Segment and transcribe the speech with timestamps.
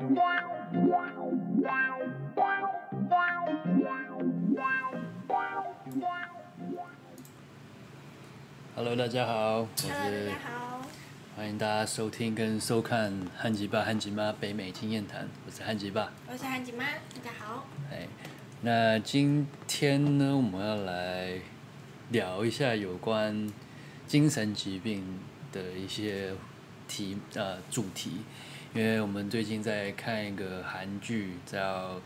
[0.00, 0.16] Hello，
[8.96, 10.80] 大家好，我 Hello，是大家好，
[11.36, 16.10] 欢迎大家收听跟收看汉吉爸、汉吉妈北美经验谈，我是汉吉爸。
[16.26, 17.66] 我是汉吉妈，大家好。
[17.92, 18.08] 哎，
[18.62, 21.38] 那今天呢，我们要来
[22.08, 23.52] 聊一下有关
[24.06, 25.20] 精神疾病
[25.52, 26.32] 的一些
[26.88, 28.22] 题呃主题，
[28.72, 32.00] 因为我们最近在看一个韩剧叫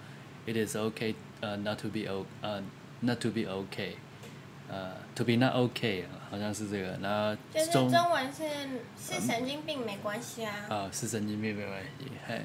[0.50, 2.62] 《It Is Okay 呃 Not to Be O 呃
[3.00, 3.90] Not to Be Okay》
[4.70, 8.44] 呃 To Be Not Okay 好像是这个，然后就是中中文是
[8.98, 10.66] 是神经病没关系啊。
[10.70, 12.40] 啊，是神经病没关系，嘿。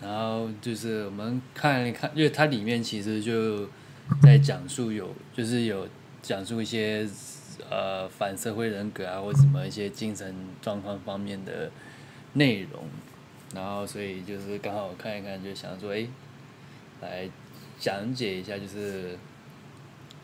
[0.00, 3.68] 然后就是我们看一看，因为它里面其实就
[4.22, 5.88] 在讲述有，就是有
[6.22, 7.08] 讲述一些
[7.68, 11.70] 呃反社会人格啊，或什么一些精神状况方面的
[12.34, 12.84] 内容。
[13.56, 16.06] 然后所以就是刚好看一看，就想说，哎，
[17.00, 17.26] 来
[17.80, 19.18] 讲解一下，就是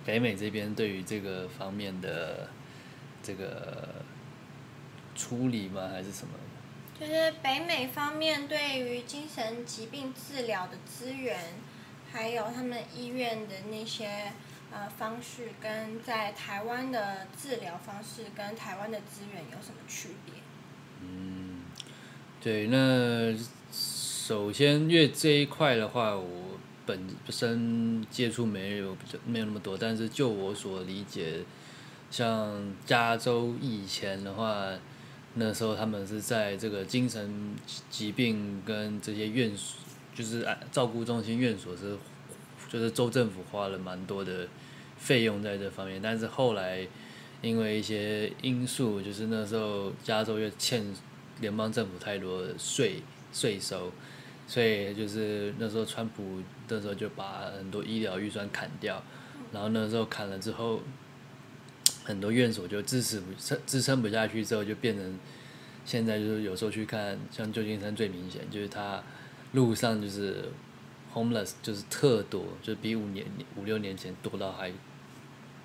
[0.05, 2.51] 北美这边对于这个方面的
[3.23, 3.89] 这个
[5.17, 6.35] 处理吗，还是什么？
[7.01, 11.39] 就是北美方面对于精神疾病治疗的资源，
[12.13, 14.31] 还有他们医院的那些
[14.71, 20.35] 呃方式，跟在台湾的治疗方式跟台湾的资源有什么区别？
[22.43, 23.33] 对，那
[23.71, 26.27] 首先，因为这一块的话，我
[26.85, 31.45] 本身接触没有比较没有那么多，但是就我所理解，
[32.11, 34.67] 像加州以前的话，
[35.35, 37.55] 那时候他们是在这个精神
[37.89, 39.79] 疾病跟这些院所，
[40.13, 41.97] 就是按照顾中心院所是，
[42.69, 44.49] 就是州政府花了蛮多的
[44.97, 46.85] 费用在这方面，但是后来
[47.41, 50.85] 因为一些因素，就是那时候加州又欠
[51.43, 53.03] 联邦政府太多税
[53.35, 53.93] 税收，
[54.47, 59.03] 所以就是那时候川普那时候就把很多医疗预算砍掉，
[59.53, 60.81] 然后那时候砍了之后，
[62.05, 65.19] 很多院所就支持不支支撑不下去之后，就变成
[65.85, 69.03] 现在就是有时候去看，像旧金山最明显就是它
[69.53, 70.45] 路上就是
[71.13, 74.73] homeless 就是特多，就比五年五六年前多到还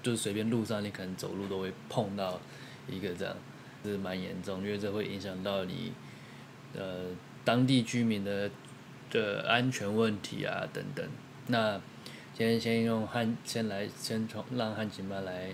[0.02, 2.40] 就是随便路上你可能走路都会碰到
[2.90, 3.36] 一个这样，
[3.92, 5.94] 是蛮严重，因为这会影响到你
[6.76, 7.06] 呃
[7.46, 8.50] 当地居民的
[9.10, 11.08] 的安全问题啊等等。
[11.48, 11.80] 那
[12.34, 15.54] 今天先用汉先来先从让汉吉妈来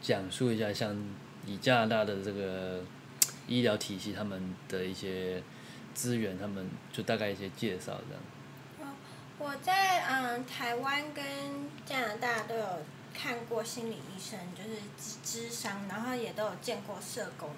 [0.00, 0.96] 讲述一下，像
[1.44, 2.82] 以加拿大的这个
[3.46, 5.42] 医疗体系，他们的一些
[5.92, 8.94] 资源，他们就大概一些介绍这样。
[9.36, 11.24] 我在嗯台湾跟
[11.84, 12.66] 加拿大都有
[13.14, 14.80] 看过心理医生，就是
[15.22, 17.48] 智商，然后也都有见过社工。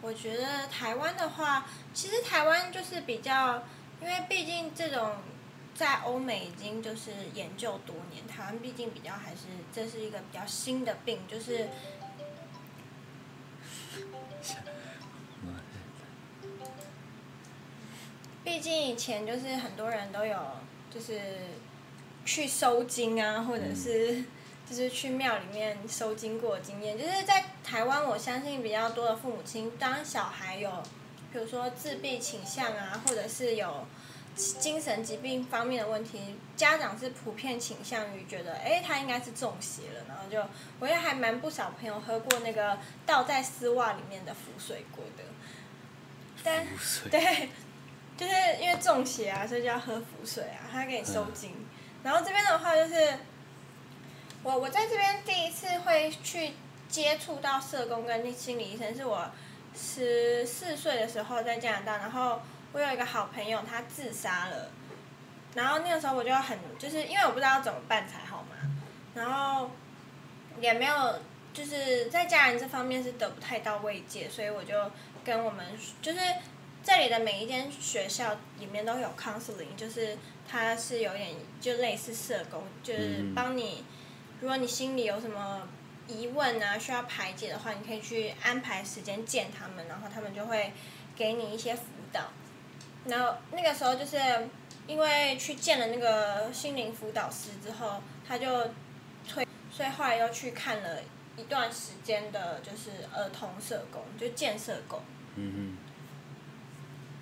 [0.00, 3.62] 我觉得台湾的话，其实台湾就是比较，
[4.00, 5.16] 因为毕竟这种
[5.74, 11.68] 在欧美已经就是研究多年，台湾毕竟比较还是这是一个比较新的病，就是
[18.44, 20.38] 毕竟以前就是很多人都有
[20.90, 21.20] 就是
[22.24, 24.24] 去收金啊，或者是
[24.68, 26.98] 就是去庙里面收经过的经验。
[26.98, 30.70] 就是在台湾，我相信比较多的父母亲，当小孩有
[31.32, 33.86] 比如说自闭倾向啊，或者是有
[34.36, 40.42] 精神疾病方面的问题，家长是普遍倾向于觉得，哎，他应该是中邪了，然后就
[40.80, 45.24] 我也还蛮不少朋友喝过那个倒在丝袜里面的浮水过的，
[46.44, 46.66] 但
[47.10, 47.48] 对。
[48.18, 51.54] 就是因为中邪啊，所以就要喝符水啊，他给你收精。
[52.02, 53.16] 然后这边的话就是，
[54.48, 56.52] 我我在这边第一次会去
[56.88, 59.30] 接触到社工跟心理医生，是我
[59.76, 62.40] 十四岁的时候在加拿大，然后
[62.72, 64.70] 我有一个好朋友他自杀了，
[65.54, 68.56] 然后那个时候我就很就是因为我不知道怎么办才好嘛，
[69.14, 69.70] 然后
[70.62, 71.20] 也没有
[71.52, 74.74] 就是在家人这方面是得不太到慰藉，所以我就
[75.22, 75.66] 跟我们
[76.00, 76.20] 就是。
[76.80, 80.16] 这里的每一间学校里面都有 counseling，就是
[80.48, 83.84] 它是有点就类似社工，就是帮你，
[84.40, 85.68] 如果你心里有什么
[86.06, 90.72] 疑问啊，需要排解的话，你可以去安排时间见他们，然后他们就会
[91.16, 91.82] 给你一些辅
[92.12, 92.22] 导。
[93.06, 94.16] 然后那个时候就是
[94.86, 98.70] 因为去见了那个心灵辅导师之后，他就
[99.28, 100.98] 推，所以后来又去看了
[101.36, 105.00] 一段时间的，就是儿童社工，就建社工。
[105.36, 105.88] 嗯哼。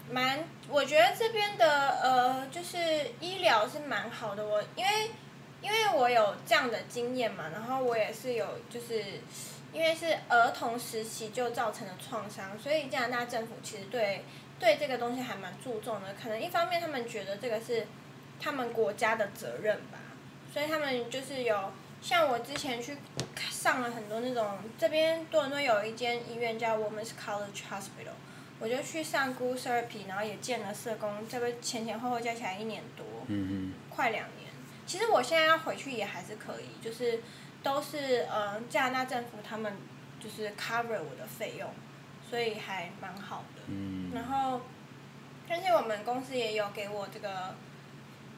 [0.09, 2.79] 蛮，我觉得这边的呃，就是
[3.19, 4.47] 医疗是蛮好的。
[4.47, 5.11] 我因为
[5.67, 9.03] 因为我有这样的经验嘛，然后我也是有，就是
[9.73, 14.25] 因为是儿童时期就造成的创伤，所以加拿大政府其实对
[14.61, 16.15] 对这个东西还蛮注重的。
[16.23, 17.85] 可能一方面他们觉得这个是
[18.41, 19.99] 他们国家的责任吧，
[20.55, 22.97] 所以他们就是有像我之前去
[23.51, 28.15] 上了很多那种这边多伦多有一间医院叫 Women's College Hospital，
[28.61, 34.46] 我就去上 g o o Therapy，然后也见了社工，这个前前后后加起来一年多，嗯快两年。
[34.87, 37.21] 其实我现在要回去也还是可以，就是
[37.63, 39.73] 都是嗯加拿大政府他们
[40.21, 41.69] 就是 cover 我的费用，
[42.31, 43.63] 所以还蛮好的。
[43.69, 44.61] 嗯然后，
[45.49, 47.55] 但是我们公司也有给我这个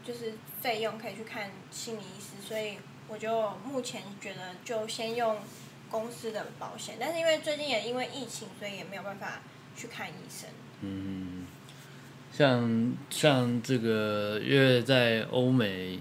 [0.03, 5.37] 就是费用可以去看心理医师，所以我就目前觉得就先用
[5.91, 9.41] 公司的保险，但是因为最近也因为疫情，所以也没有办法
[9.77, 10.49] 去看医生。
[10.81, 11.47] 嗯，
[12.33, 15.99] 像像这个，因为在欧美，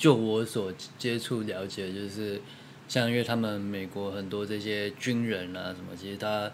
[0.00, 2.40] 就我所接触了解，就是
[2.88, 6.50] 像因为他们美国很多这些军人啊什么，其实他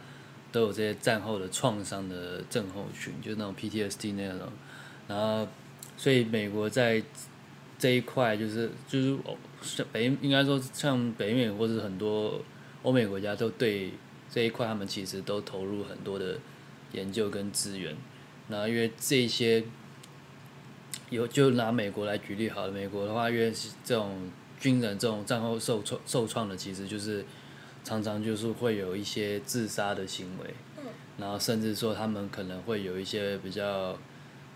[0.50, 4.48] 都有这些战后的创伤的症候群，就那种 PTSD 那种，
[5.06, 5.46] 然后
[5.96, 7.00] 所以美国在
[7.78, 9.16] 这一块就是就是
[9.62, 12.40] 像北应该说像北美或者很多
[12.82, 13.92] 欧美国家都对
[14.28, 16.36] 这一块他们其实都投入很多的
[16.90, 17.94] 研究跟资源。
[18.48, 19.62] 然后因为这些
[21.10, 27.24] 有就拿美国来举例好了，美国的话，因为是这种军人这种战后受创受创的，其实就是
[27.84, 30.84] 常常就是会有一些自杀的行为，嗯。
[31.18, 33.96] 然后甚至说他们可能会有一些比较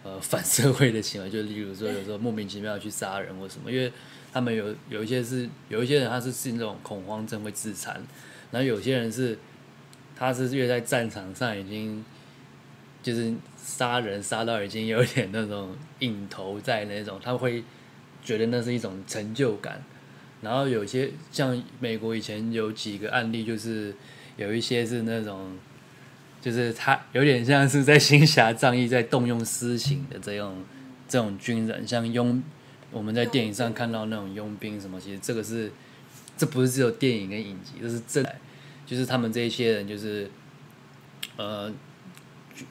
[0.03, 3.93] 呃反社会的行为，就例如说有时候莫名其妙去杀人或什么，因为
[4.33, 7.95] 他们有有一些是有一些人他是是那种恐慌症会自残，
[8.51, 9.39] 然后有些人是
[10.17, 12.05] 他是因为在战场上已经
[13.03, 17.65] 就是杀人杀到已经有点那种瘾头在那种，他会
[18.23, 19.83] 觉得那是一种成就感。
[20.43, 23.95] 然后有些像美国以前有几个案例，就是
[24.37, 25.57] 有一些是那种，
[26.41, 30.63] 就是他有点像是在行侠仗义，在动用私刑的这种
[31.09, 32.43] 这种军人，像佣
[32.91, 35.73] 我们在电影上看到那种佣兵什么，其实这个是
[36.37, 38.27] 这不是只有电影跟影集，这是真，
[38.85, 40.31] 就是他们这一些人就是
[41.37, 41.73] 呃。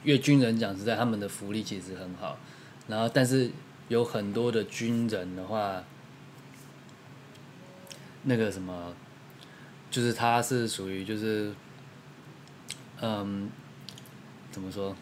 [0.04, 2.38] 因为军人讲实在，他们的福利其实很好，
[2.88, 3.52] 然后但是
[3.88, 5.84] 有很多的军人的话，
[8.24, 8.94] 那个什么，
[9.90, 11.54] 就是他是属于就是，
[13.02, 13.50] 嗯，
[14.52, 14.96] 怎么说？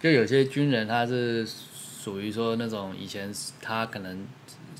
[0.00, 4.26] 就有些军人他是属于说那种以前他可能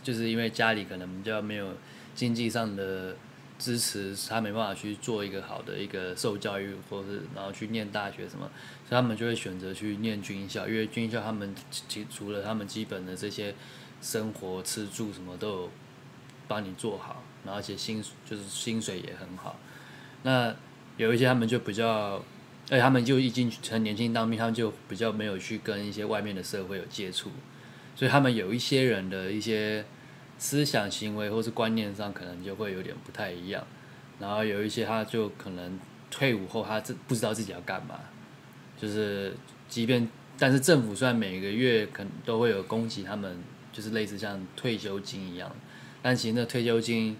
[0.02, 1.75] 就是因为家里可能比较没有
[2.14, 3.14] 经济上的
[3.62, 8.50] 支持，他没办法去做一个好的一个受教育，或是然后去念大学什么，
[8.88, 13.54] 所以他们就会选择去念军校，因为军校他们其除了他们基本的这些
[14.00, 15.70] 生活吃住什么都有
[16.48, 19.56] 帮你做好，然后而且薪就是薪水也很好。
[20.24, 20.52] 那
[20.96, 22.20] 有一些他们就比较，
[22.68, 27.30] 而且他们就已经很年轻当兵，他们就比较没有去跟一些外面的社会有接触，
[27.94, 29.84] 所以他们有一些人的一些。
[30.42, 33.64] 思想行为或是观念上可能就会有点不太一样，
[34.18, 35.78] 然后有一些他就可能
[36.10, 38.00] 退伍后他这不知道自己要干嘛，
[38.76, 39.36] 就是
[39.68, 43.38] 即便但是政府虽然每个月可能都会有供给他们，
[43.72, 45.48] 就是类似像退休金一样，
[46.02, 47.16] 但其实那退休金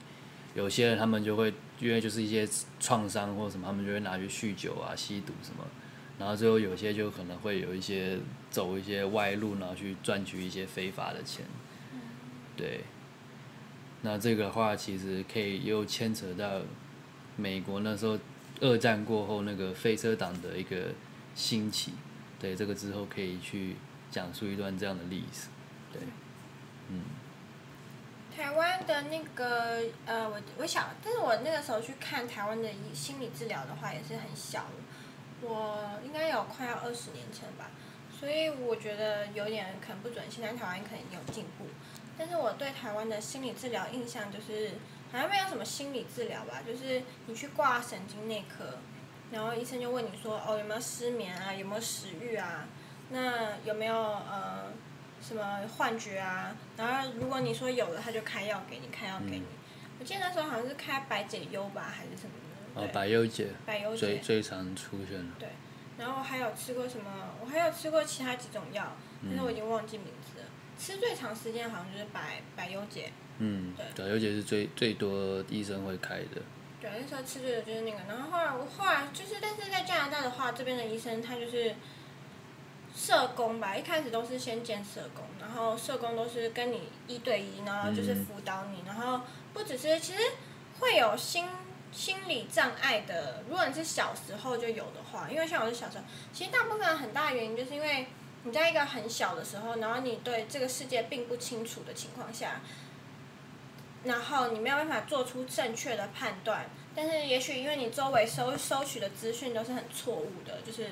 [0.57, 2.49] 有些人他们就会因为就是一些
[2.81, 5.65] 创伤或什么，他们就会拿去酗酒啊、吸毒什么，
[6.19, 8.19] 然后最后有些就可能会有一些
[8.51, 11.47] 走一些歪路，然后去赚取一些非法的钱，
[12.57, 12.81] 对。
[14.03, 16.61] 那这个话，其实可以又牵扯到
[17.37, 18.19] 美国那时候
[18.61, 20.89] 二战过后那个飞车党的一个
[21.35, 21.93] 兴起，
[22.39, 23.77] 对这个之后可以去
[24.11, 25.49] 讲述一段这样的历史，
[25.93, 26.03] 对，
[26.89, 27.01] 嗯。
[28.35, 34.65] 台湾的那个呃，我我想，但是我那个时候去看台湾的心理治疗的话，也是很小，
[35.43, 37.71] 我应该有快要二十年前吧，
[38.11, 40.25] 所以我觉得有点可能不准。
[40.31, 41.67] 现在台湾可能有进步。
[42.19, 44.73] 但是我对台湾的心理治疗印象就是
[45.11, 48.79] 好像没有什么心理治疗吧，就是你去挂神经内科，
[49.31, 52.67] 然后医生就问你说哦有没有失眠啊，有没有食欲啊，
[53.11, 54.73] 那有没有呃
[55.21, 59.45] 什么幻觉啊，然后如果你说有了，他就开药给你，开药给你。
[60.01, 62.33] 我记得那时候好像是开百解忧吧，还是什么
[62.75, 62.83] 的。
[62.83, 63.49] 哦，百忧解。
[63.65, 63.99] 百忧解。
[63.99, 65.35] 最最常出现的。
[65.39, 65.49] 对，
[65.99, 67.37] 然后还有吃过什么？
[67.41, 70.45] 我还有吃过其他几种药，但是我已经忘记名字了。
[70.83, 73.13] 吃最长时间好像就是百百忧解。
[73.39, 76.43] 嗯，对，百忧解是最最多医生会开的。
[76.81, 81.77] 对，那时候吃最多就是那个，然后后来我后来就是，但是在加拿大的话，这边的医生他就是
[82.93, 89.21] 社工吧，一开始都是先见社工，然后社工都是跟你一对一，然后就是辅导你，然后
[89.55, 90.19] 不只是其实
[90.81, 91.47] 会有心
[91.93, 98.09] 心理障碍的，如果你是小时候就有的话，因为像我是小时候，其实大部分很大的原因就是因为
[98.45, 102.61] 你在一个很小的时候，然后你对这个世界并不清楚的情况下，
[104.03, 110.91] 然后你没有办法做出正确的判断，但是也许因为你周围收收取的资讯都是很错误的，就是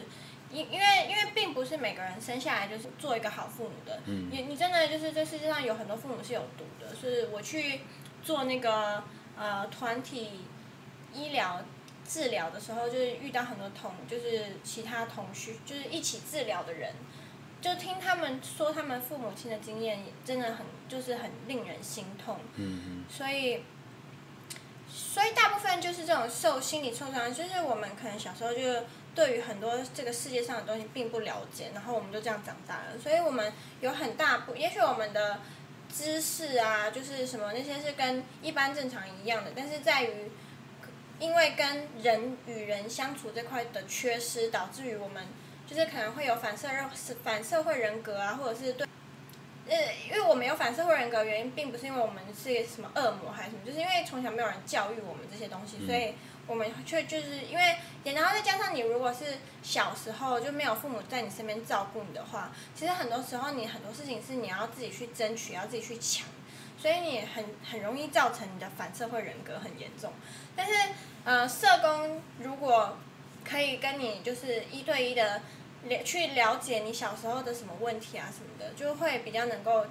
[0.53, 7.81] 因因为因为并不是每个人生下来就是做一个好父母的，你你真的就是这世界上有很多父母是有毒的，是我去
[8.23, 9.03] 做那个
[9.37, 10.43] 呃团体
[11.13, 11.65] 医疗
[12.07, 16.95] 治疗的时候，就是遇到很多同就是其他同学就是一起治疗的人。
[17.61, 22.39] 就听他们说他们父母亲的经验，真的很就是很令人心痛。
[22.57, 23.63] 嗯所以，
[24.89, 32.99] 所以大部分就是这种受心理创伤，就是我们可能小时候就对于很多这个世界上的东西并不了解，然后我们就这样长大了。
[32.99, 33.53] 所以我们
[33.83, 35.41] 有很大部，也许我们的
[35.95, 40.31] 知识啊，就是什么那些是跟一般正常一样的，但是在于
[41.19, 45.27] 因为跟人与人相处这块的缺失，导致于我们。
[45.71, 48.89] 就是可能会有反社是反社会人格啊，或者是对，
[49.69, 49.77] 呃，
[50.09, 56.15] 因为我们有反社会人格，原因并不是因为我们是什么恶魔还是什么，就是因为从小没有人教育我们这些东西，所以
[56.49, 57.77] 我们却就是因为，
[58.13, 66.27] 然后再加上你如果是小时候就没有父母在你身边照顾你的话，其实很多时候你很多事情是你要自己去争取，要自己去抢，
[66.77, 70.13] 所以你很很容易造成你的反社会人格很严重。
[70.57, 70.73] 但是
[71.25, 72.99] 呃，社工如果
[73.45, 75.41] 可以跟你就是一对一的。
[75.85, 79.87] 了去了解你小时候的什么问题啊什么的，就会比较能够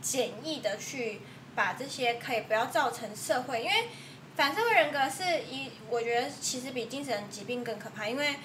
[0.00, 1.20] 简易的去
[1.54, 3.88] 把这些可以不要造成社会，因为
[4.34, 8.36] 反社会人格是一，我觉得其实比精神疾病更可怕，因为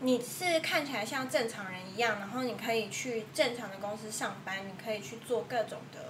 [0.00, 6.00] 你是看起来像正常人一样，然后你可以去正常的公司上班，你可以去做各种的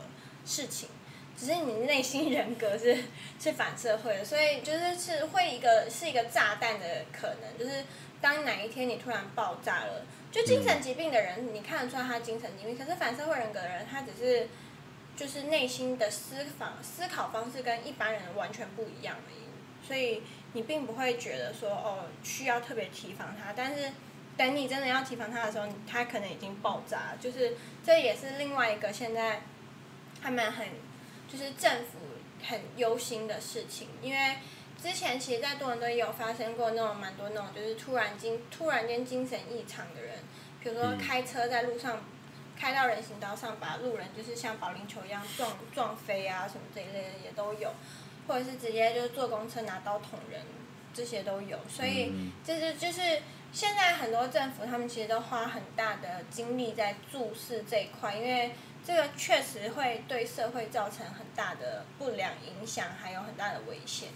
[0.45, 0.88] 事情，
[1.38, 2.97] 只是你内心人格是
[3.38, 7.85] 是反社会的，所以就是是会一个是一个炸弹的可能，就是
[8.21, 10.03] 当哪一天你突然爆炸了。
[10.35, 14.49] 就精神疾病的人，你看得出来他精神疾病，可是反社会人格的人，他只是
[15.14, 20.25] 就是内心的思考思考方式跟一般人完全不一样而已，所以
[20.55, 23.93] 你并不会觉得说哦需要特别提防他，但是
[24.37, 29.43] 等你真的要提防他的时候，他可能已经爆炸，就是这也是另外一个现在
[30.21, 30.67] 他们很
[31.29, 31.99] 就是政府
[32.45, 34.35] 很忧心的事情，因为。
[34.85, 40.12] 之前其实，在多伦多也有发生过那种蛮多那种，就是突然精突然间精神异常的人，
[40.62, 42.00] 比如说开车在路上
[42.55, 47.73] 开到人行道上，把路人就是像保龄球一样撞撞飞啊什么这一类的也都有，
[48.29, 50.43] 或者是直接就是坐公车拿刀捅人，
[50.93, 51.59] 这些都有。
[51.67, 52.12] 所以，
[52.45, 53.23] 这是就是
[53.53, 58.53] 现在很多政府他们其实都花很大的精力在注视这一块，因为
[58.87, 64.11] 这个确实会对社会造成很大的不良影响，还有很大的危险。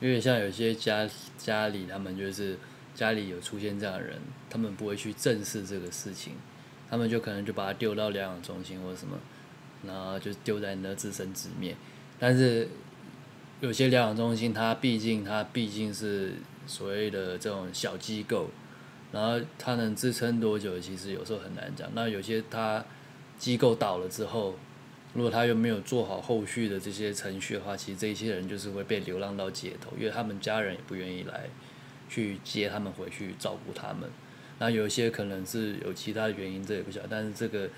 [0.00, 2.56] 因为像有些家家里，他们就是
[2.94, 4.16] 家里有出现这样的人，
[4.48, 6.34] 他们不会去正视这个事情，
[6.88, 9.18] 他们就可能就把他丢到疗养中心或者什么，
[9.84, 11.74] 然后就丢在那自生自灭。
[12.18, 12.68] 但是
[13.60, 16.34] 有些疗养中心，它毕竟它毕竟是
[16.66, 18.50] 所谓的这种小机构，
[19.10, 21.88] 然后它能支撑多久，其实有时候很难讲。
[21.94, 22.84] 那有些它
[23.38, 24.54] 机构倒了之后。
[25.14, 31.48] 如果他又没有做好后续的这些程序的话，其实这些人就是会被流浪到街头，因为他们家人也不愿意来
[32.08, 34.08] 去接他们回去照顾他们。
[34.58, 37.08] 那有一些可能是有其他的原因，这也不晓得。
[37.10, 37.70] 但是这个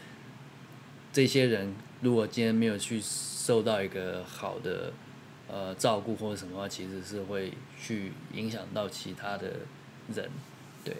[1.12, 4.92] 这些人如果今天没有去受到一个好的
[5.48, 9.46] 呃照顾或者什么的话，其实是会去影响到其他的
[10.14, 10.28] 人，
[10.84, 10.94] 对。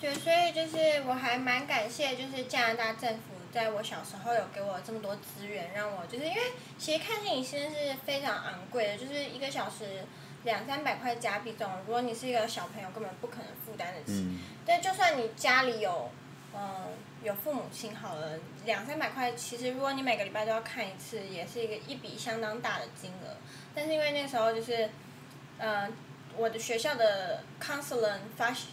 [0.00, 3.31] 对，所以就是我还蛮感谢，就是加拿大政府。
[3.52, 6.40] 在我小时候有给我这么多资源，让我就是因为
[6.78, 10.04] 其实看电影现在是非常昂贵的，就是一个小时
[10.44, 14.26] 两三百块加币这种，如果你是一个小朋友，根本不可能负担得起。
[14.64, 16.10] 但就算你家里有
[16.54, 16.88] 嗯
[17.22, 23.36] 有父母亲好了，两三百块，其实如果你每个礼拜都要看一次，也是一个一笔相当大的金额。
[23.74, 24.88] 但是因为那时候就是
[25.58, 25.92] 嗯
[26.36, 28.68] 我的学校的 counselor 发现。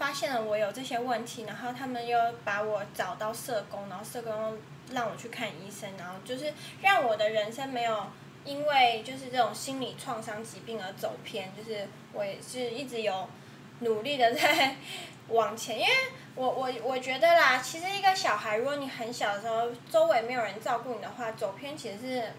[0.00, 4.56] 发现了我有这些问题，然后他们又把我找到社工，然后社工
[4.94, 8.06] 让我去看医生，然后就是让我的人生没有
[8.46, 13.28] 因为就是这种心理创伤疾病而走偏，就是我也是一直有
[13.80, 14.76] 努力的在
[15.28, 15.90] 往前，因为
[16.34, 22.32] 我 我我觉得啦，其实一个小孩，如果你很小的时候周围没有人照顾你的话，走偏其实是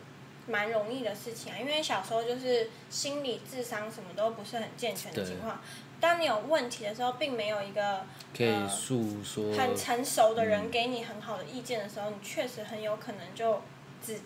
[0.48, 5.62] 蛮容易的事情啊，因为小时候就是心理智商什么都不是很健全的情况。
[6.02, 8.02] 当你有问题的时候，并没有一个
[8.36, 13.62] 可以诉说很成熟的人给你很好的意见的时候，你确实很有可能就
[14.04, 14.20] 只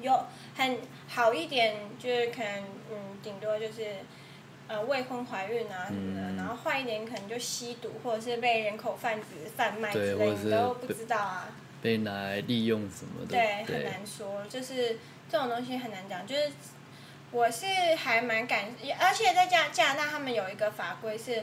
[0.00, 3.96] 有很好一点，就是可能嗯，顶多就是
[4.68, 11.48] 呃未婚怀孕啊什么的，嗯然后坏一点可能就吸毒或者是被人口贩子贩卖之类，你都不知道啊。
[11.80, 14.98] 被拿来利用什么的，对，很难说，就是
[15.28, 16.24] 这种东西很难讲。
[16.24, 16.52] 就是
[17.32, 18.66] 我是还蛮感，
[19.00, 21.42] 而且在加加拿大，他们有一个法规是，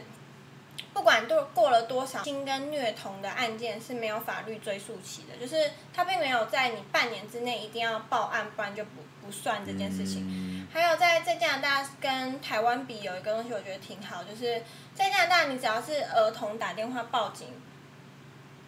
[0.94, 10.24] 不管多过了多少性跟虐童的案件是没有法律追溯期的，就是他并没有在你半年之内一定要报案，不然就不不算这件事情。
[10.26, 14.62] 嗯还有在在加拿大跟台湾比，有一个东西我觉得挺好，就是
[14.94, 17.48] 在加拿大，你只要是儿童打电话报警，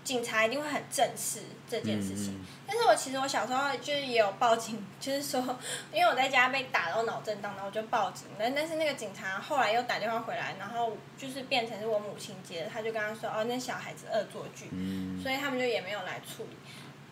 [0.05, 2.35] 警察一定会很正视这件事情。
[2.35, 5.59] 嗯但是我其实我小时候就是也有报警，就是说，
[5.93, 8.27] 因为我在家被打到脑震荡，然后我就报警。
[8.39, 16.57] 但但是那个警察后来又打电话回来，然后就是变成是我母亲接的，他就跟他说，哦，那小孩子恶作剧，嗯所以他们就也没有来处理。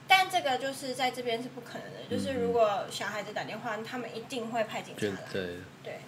[0.08, 5.28] 但这个就是在这边是不可能的，就是如果小孩子打电话，他们一定会派警察来。
[5.30, 6.00] 对，对，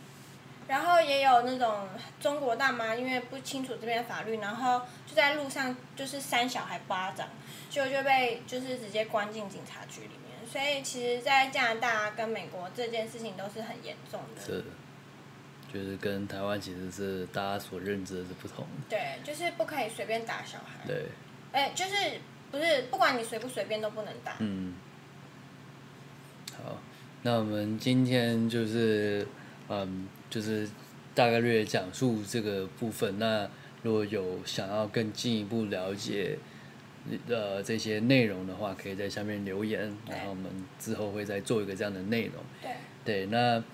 [0.68, 1.88] 然后也有那种
[2.20, 7.28] 中国大妈，因为不清楚这边法律，然后就在路上就是扇小孩巴掌，
[7.68, 10.48] 就就被就是直接关进警察局里面。
[10.50, 14.44] 所以其实，在加拿大跟美国这件事情都是很严重的。
[14.44, 14.64] 是，
[15.72, 20.86] 就是跟台湾其实是大家所认知的是不同的，对，就是不可以随便打小孩。
[20.86, 21.06] 对，
[21.52, 21.94] 哎，就是
[22.50, 24.36] 不是不管你随不随便都不能打。
[24.40, 24.74] 嗯，
[26.62, 26.76] 好，
[27.22, 29.26] 那我们今天就是，
[29.74, 30.68] 嗯，就是
[31.14, 33.18] 大概略讲述这个部分。
[33.18, 33.48] 那
[33.82, 36.36] 如果有想要更进一步了解，
[37.26, 40.44] 呃，这些内容的话，可以在下面留言，然后我们
[40.78, 42.34] 之后会再做一个这样的内容。
[42.60, 42.70] 对，
[43.02, 43.64] 对，那